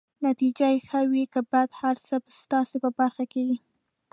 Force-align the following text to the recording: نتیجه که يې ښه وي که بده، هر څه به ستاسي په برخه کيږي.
نتیجه 0.25 0.67
که 0.67 0.73
يې 0.73 0.79
ښه 0.87 1.01
وي 1.11 1.23
که 1.33 1.41
بده، 1.51 1.75
هر 1.81 1.95
څه 2.05 2.15
به 2.23 2.31
ستاسي 2.41 2.77
په 2.83 2.89
برخه 2.99 3.23
کيږي. 3.33 3.57